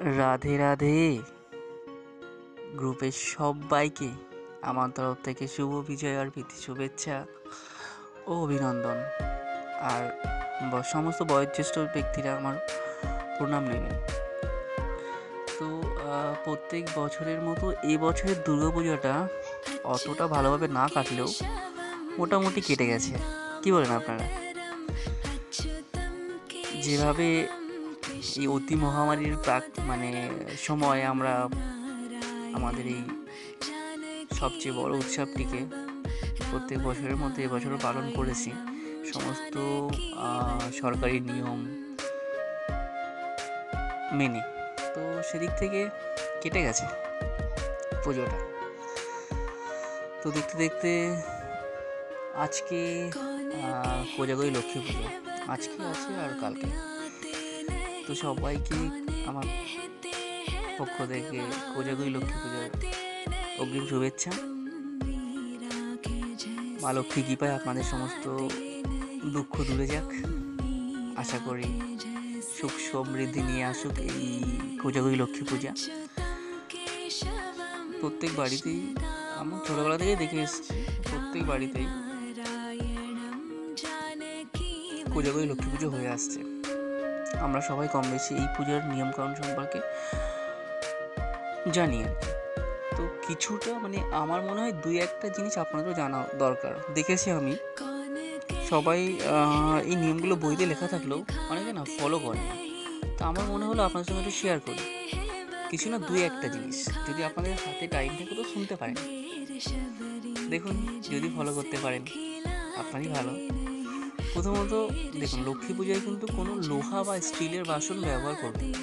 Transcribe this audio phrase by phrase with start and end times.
[0.00, 1.18] রাধে রাধে।
[2.72, 4.08] গ্রুপের সবাইকে
[4.62, 7.26] আমার তরফ থেকে শুভ বিজয় প্রীতি শুভেচ্ছা
[8.26, 8.96] ও অভিনন্দন।
[9.80, 12.56] আর সমস্ত বয়োজ্যেষ্ঠ ব্যক্তিরা আমার
[13.38, 14.00] প্রণাম নেবেন।
[15.58, 15.82] তো
[16.44, 19.28] প্রত্যেক বছরের মতো এবছরের বছরের দুর্গাপূজাটা
[19.84, 21.28] অতটা ভালোভাবে না কাটলেও
[22.18, 23.12] মোটামুটি কেটে গেছে।
[23.62, 24.28] কি বলেন আপনারা?
[26.82, 27.48] যেভাবে
[28.40, 30.10] এই অতি মহামারীর প্রাক মানে
[30.66, 31.34] সময় আমরা
[32.56, 33.02] আমাদের এই
[34.40, 35.60] সবচেয়ে বড় উৎসবটিকে
[36.50, 38.50] প্রত্যেক বছরের মধ্যে এবছরও পালন করেছি।
[39.12, 39.54] সমস্ত
[40.80, 41.60] সরকারি নিয়ম
[44.18, 44.42] মেনে
[44.94, 45.80] তো সেদিক থেকে
[46.42, 46.84] কেটে গেছে
[48.04, 48.38] পুজোটা।
[50.22, 50.90] তো দেখতে দেখতে
[52.44, 52.80] আজকে
[54.16, 55.06] কোজাগরি লক্ষ্মী পুজো।
[55.54, 56.68] আজকে আছে আর কালকে।
[58.06, 58.78] তো সবাইকে
[59.28, 59.46] আমার
[60.78, 61.38] পক্ষ থেকে
[61.74, 62.70] কোজাগরি লক্ষ্মী পুজোর
[63.62, 64.32] অগ্রিম শুভেচ্ছা।
[66.82, 68.24] মা লক্ষ্মী কৃপায় আপনাদের সমস্ত
[69.34, 70.08] দুঃখ দূরে যাক।
[71.22, 71.68] আশা করি
[72.56, 74.26] সুখ সমৃদ্ধি নিয়ে আসুক এই
[74.82, 75.72] কোজাগরি লক্ষ্মী পূজা।
[78.00, 78.80] প্রত্যেক বাড়িতেই
[79.40, 80.72] আমার ছোটবেলা থেকে দেখে এসেছি,
[81.10, 81.88] প্রত্যেক বাড়িতেই
[85.14, 86.40] কোজাগরি লক্ষ্মী পুজো হয়ে আসছে।
[87.46, 89.78] আমরা সবাই কম বেশি এই পূজার নিয়মকানুন সম্পর্কে
[91.76, 92.12] জানি আর
[92.96, 97.54] তো কিছুটা মানে আমার মনে হয় দুই একটা জিনিস আপনাদেরও জানা দরকার। দেখেছি আমি।
[98.70, 99.00] সবাই
[99.90, 102.54] এই নিয়মগুলো বইতে লেখা থাকলেও অনেকে না ফলো করে না।
[103.18, 104.82] তো আমার মনে হলো আপনাদের সঙ্গে একটু শেয়ার করি।
[105.70, 106.76] কিছু না দুই একটা জিনিস।
[107.08, 108.96] যদি আপনাদের হাতে টাইম থাকে তো শুনতে পারেন।
[110.52, 110.74] দেখুন,
[111.12, 112.02] যদি ফলো করতে পারেন,
[112.80, 113.32] আপনারই ভালো।
[114.36, 114.74] প্রথমত,
[115.20, 118.78] দেখুন, লক্ষ্মী পূজায় কিন্তু কোনো লোহা বা স্টিলের বাসন ব্যবহার করবেন না।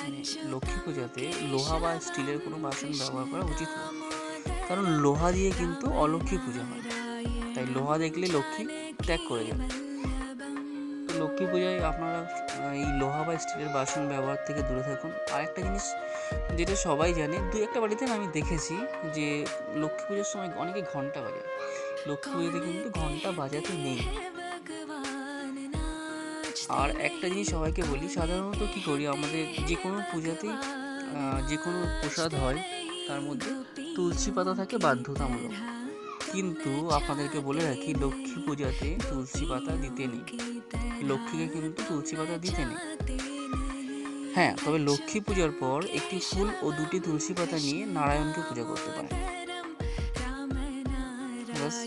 [0.00, 0.18] মানে
[0.52, 1.22] লক্ষ্মী পূজাতে
[1.52, 3.92] লোহা বা স্টিলের কোনো বাসন ব্যবহার করা উচিত নয়
[4.68, 6.82] কারণ লোহা দিয়ে কিন্তু অলক্ষ্মী পূজা হয়।
[7.54, 8.64] তাই লোহা দেখলে লক্ষ্মী
[9.06, 9.64] ত্যাগ করে যাবে
[11.06, 12.20] তো লক্ষ্মী পূজায় আপনারা
[12.82, 15.86] এই লোহা বা স্টিলের বাসন ব্যবহার থেকে দূরে থাকুন। আর একটা জিনিস
[16.58, 18.74] যেটা সবাই জানে দুই একটা বাড়িতে না আমি দেখেছি
[19.16, 19.26] যে
[19.82, 21.48] লক্ষ্মী পুজোর সময় অনেকে ঘণ্টা বাজায়।
[22.08, 24.00] লক্ষ্মী পুজোতে কিন্তু ঘণ্টা বাজাতে নেই।
[26.80, 30.54] আর একটা জিনিস সবাইকে বলি, সাধারণত কি করি, আমাদের যে কোনো পূজাতেই
[31.48, 32.58] যে কোনো প্রসাদ হয়,
[33.08, 33.50] তার মধ্যে
[33.96, 35.54] তুলসী পাতা থাকে বাধ্যতামূলক।
[36.32, 40.24] কিন্তু আপনাদেরকে বলে রাখি, লক্ষ্মী পূজাতে তুলসী পাতা দিতে নেই।
[41.10, 42.80] লক্ষ্মীকে কিন্তু তুলসী পাতা দিতে নেই।
[44.36, 48.90] হ্যাঁ তবে লক্ষ্মী পূজার পর একটি ফুল ও দুটি তুলসী পাতা নিয়ে নারায়ণকে পূজা করতে
[48.96, 49.12] পারেন।
[51.66, 51.78] ব্যাস।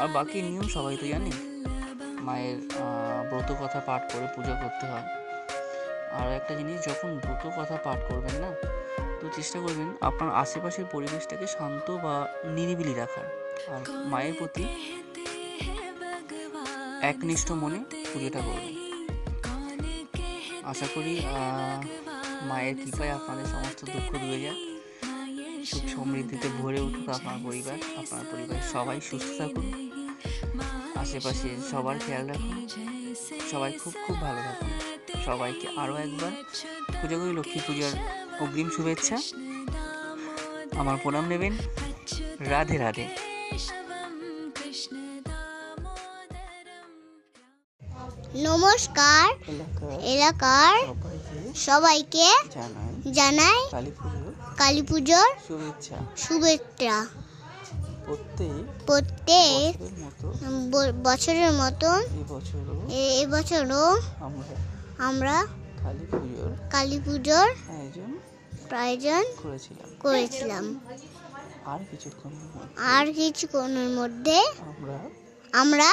[0.00, 1.30] আর বাকি নিয়ম সবাই তো জানে।
[2.26, 2.58] মায়ের
[3.30, 5.06] ব্রত কথা পাঠ করে পূজা করতে হয়।
[6.18, 8.50] আর একটা জিনিস, যখন ব্রত কথা পাঠ করবেন না,
[9.20, 12.14] তো চেষ্টা করবেন আপনার আশেপাশের পরিবেশটাকে শান্ত বা
[12.56, 13.26] নিরিবিলি রাখার।
[13.74, 14.64] আর মায়ের প্রতি
[17.10, 17.80] একনিষ্ঠ মনে
[18.12, 18.74] পুজোটা করবেন।
[20.70, 21.14] আশা করি
[22.50, 24.58] মায়ের কৃপায় আপনাদের সমস্ত দুঃখ দূরে যাক।
[25.72, 29.66] সুখ সমৃদ্ধিতে ভরে উঠুক আপনার পরিবার আপনার পরিবারের সবাই সুস্থ থাকুন।
[31.02, 32.56] আশেপাশে সবার খেয়াল রাখুন
[33.52, 34.70] সবাই খুব খুব ভালো থাকুন।
[35.24, 36.32] সবাইকে আরও একবার
[37.00, 37.94] পুজোগুলি লক্ষ্মী পূজার
[38.40, 39.16] অগ্রিম শুভেচ্ছা।
[40.80, 41.54] আমার প্রণাম নেবেন।
[42.52, 43.06] রাধে রাধে।
[48.48, 49.26] নমস্কার।
[50.14, 50.76] এলাকার
[51.68, 52.28] সবাইকে
[53.12, 53.60] জানাই
[54.62, 56.96] কালী পুজোর শুভেচ্ছা। শুভেচ্ছা।
[58.86, 59.72] প্রত্যেক
[61.02, 62.00] বছরের মতন
[63.14, 63.86] এবছরও
[64.98, 65.36] আমরা
[66.70, 68.10] কালী পুজোর আয়োজন
[68.68, 70.64] প্রয়োজন করেছিলাম। করেছিলাম।
[72.84, 74.38] আর কিছুক্ষণের মধ্যে মধ্যে
[75.52, 75.90] আমরা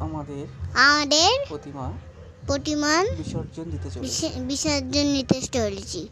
[0.00, 0.44] আমাদের
[0.86, 1.86] আমাদের প্রতিমা
[2.46, 3.88] প্রতিমান বিসর্জন দিতে
[4.40, 6.02] বিসর্জন নিতে চলেছি।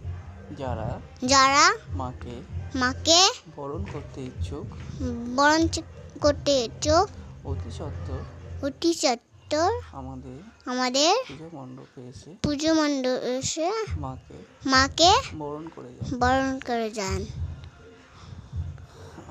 [0.56, 0.88] যারা
[1.26, 1.64] যারা
[1.94, 2.36] মাকে
[2.74, 3.20] মাকে
[3.56, 4.66] বরণ করতে ইচ্ছুক
[5.36, 5.62] বরণ
[6.20, 7.06] করতে চোখ
[7.44, 8.20] অতি সত্ত্বর
[8.66, 13.68] অতি চত্বর আমাদের আমাদের পুজো মণ্ডপে এসে পুজো মণ্ডপে এসে
[13.98, 17.20] মাকে মাকে বরণ করে যায় বরণ করে যান।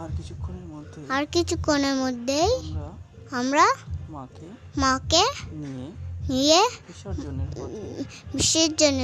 [0.01, 2.89] আর কিছুক্ষণের মধ্যে আর কিছুক্ষণের মধ্যেই আমরা
[3.31, 3.65] আমরা
[4.09, 4.47] মাকে
[4.77, 5.23] মাকে
[5.53, 5.88] নিয়ে
[6.29, 7.81] নিয়ে বিসর্জনের পথে।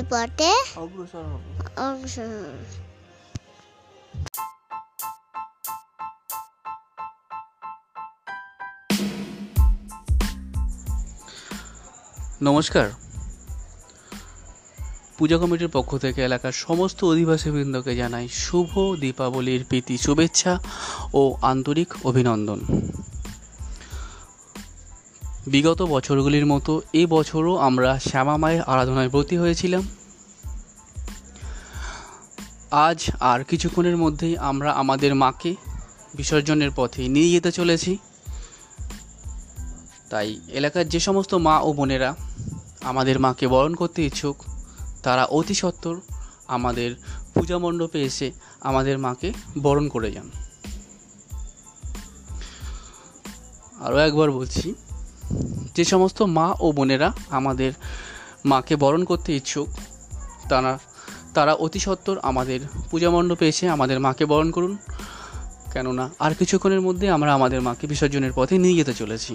[0.10, 1.25] পথে অগ্রসর
[1.81, 2.30] অগ্রসর
[12.42, 12.90] নমস্কার।
[15.18, 20.60] পূজা কমিটির পক্ষ থেকে এলাকার সমস্ত অধিবাসীবৃন্দকে জানাই শুভ দীপাবলির প্রীতি শুভেচ্ছা
[21.14, 22.60] ও আন্তরিক অভিনন্দন।
[25.48, 29.88] বিগত বছরগুলির মতো এই বছরও আমরা শ্যামা মায়ের আরাধনায় ব্রতী হয়েছিলাম।
[32.72, 35.56] আজ আর কিছুক্ষণের মধ্যেই আমরা আমাদের মাকে
[36.16, 37.98] বিসর্জনের পথে নিয়ে যেতে চলেছি।
[40.10, 42.16] তাই এলাকার যে সমস্ত মা ও বোনেরা
[42.82, 44.44] আমাদের মাকে বরণ করতে ইচ্ছুক,
[45.04, 45.96] তারা অতি সত্বর
[46.48, 46.96] আমাদের
[47.34, 50.32] পূজা মণ্ডপে এসে আমাদের মাকে বরণ করে যান।
[53.80, 54.74] আরও একবার বলছি
[55.78, 57.72] যে সমস্ত মা ও বোনেরা আমাদের
[58.46, 59.70] মাকে বরণ করতে ইচ্ছুক,
[60.50, 60.74] তারা
[61.34, 62.60] তারা অতি সত্বর আমাদের
[62.92, 64.74] পূজা মণ্ডপে এসে আমাদের মাকে বরণ করুন।
[65.74, 69.34] কেননা আর কিছুক্ষণের মধ্যে আমরা আমাদের মাকে বিসর্জনের পথে নিয়ে যেতে চলেছি।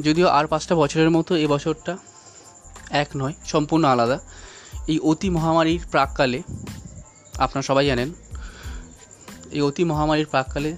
[0.00, 1.92] যদিও আর পাঁচটা বছরের মতো এ বছরটা
[3.02, 4.18] এক নয়, সম্পূর্ণ আলাদা।
[4.86, 6.40] এই অতি মহামারীর প্রাককালে,
[7.44, 8.08] আপনারা সবাই জানেন,
[9.56, 10.70] এই অতি মহামারীর প্রাককালে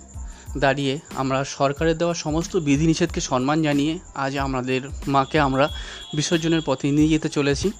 [0.59, 5.69] দাঁড়িয়ে আমরা সরকারের দেওয়া সমস্ত বিধিনিষেধকে সম্মান জানিয়ে আজ আমাদের মাকে আমরা
[6.17, 7.71] বিসর্জনের পথে নিয়ে যেতে চলেছি।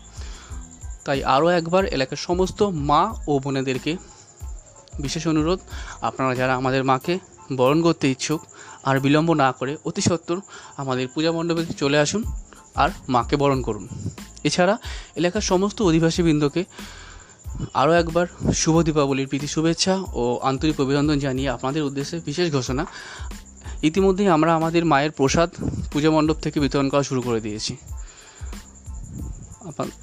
[1.05, 3.97] তাই আরও একবার এলাকার সমস্ত মা ও বোনেদেরকে
[4.99, 5.59] বিশেষ অনুরোধ,
[6.03, 7.19] আপনারা যারা আমাদের মাকে
[7.57, 8.41] বরণ করতে ইচ্ছুক
[8.83, 10.41] আর বিলম্ব না করে অতি সত্বর
[10.77, 12.25] আমাদের পূজা মণ্ডপে চলে আসুন
[12.75, 13.89] আর মাকে বরণ করুন।
[14.45, 14.79] এছাড়া
[15.17, 16.65] এলাকার সমস্ত অধিবাসীবৃন্দকে
[17.81, 18.27] আরও একবার
[18.63, 22.85] শুভ দীপাবলির প্রীতি শুভেচ্ছা ও আন্তরিক অভিনন্দন জানিয়ে আপনাদের উদ্দেশ্যে বিশেষ ঘোষণা।
[23.89, 25.51] ইতিমধ্যেই আমরা আমাদের মায়ের প্রসাদ
[25.93, 27.73] পূজা মণ্ডপ থেকে বিতরণ করা শুরু করে দিয়েছি।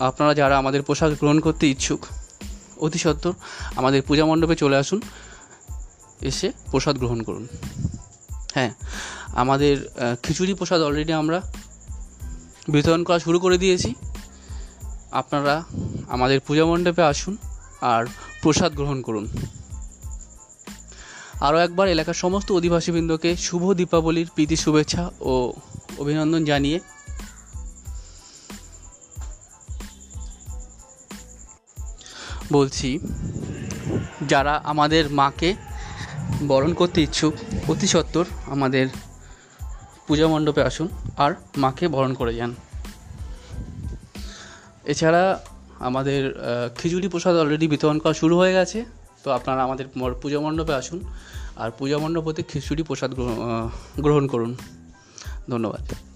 [0.10, 2.02] আপনারা যারা আমাদের প্রসাদ গ্রহণ করতে ইচ্ছুক,
[2.86, 3.34] অতি সত্বর
[3.80, 5.00] আমাদের পূজা মণ্ডপে চলে আসুন,
[6.30, 7.46] এসে প্রসাদ গ্রহণ করুন।
[8.56, 8.72] হ্যাঁ
[9.42, 9.76] আমাদের
[10.24, 11.38] খিচুড়ি প্রসাদ অলরেডি আমরা
[12.74, 13.90] বিতরণ করা শুরু করে দিয়েছি।
[15.12, 15.64] আপনারা
[16.08, 17.38] আমাদের পূজা মণ্ডপে আসুন
[17.82, 18.06] আর
[18.42, 19.28] প্রসাদ গ্রহণ করুন।
[21.40, 25.54] আরও একবার এলাকার সমস্ত অধিবাসীবৃন্দকে শুভ দীপাবলির প্রীতি শুভেচ্ছা ও
[25.98, 26.80] অভিনন্দন জানিয়ে
[32.52, 33.00] বলছি,
[34.28, 35.56] যারা আমাদের মাকে
[36.48, 37.34] বরণ করতে ইচ্ছুক,
[37.68, 38.88] অতি সত্বর আমাদের
[40.08, 42.56] পূজা মণ্ডপে আসুন আর মাকে বরণ করে যান।
[44.90, 45.46] এছাড়া
[45.80, 46.34] আমাদের
[46.78, 48.86] খিচুড়ি প্রসাদ অলরেডি বিতরণ করা শুরু হয়ে গেছে,
[49.24, 49.86] তো আপনারা আমাদের
[50.22, 51.04] পূজা মণ্ডপে আসুন,
[51.56, 54.56] আর পূজা মণ্ডপ হতে খিচুড়ি প্রসাদ গ্রহ- গ্রহণ করুন।
[55.50, 56.09] ধন্যবাদ।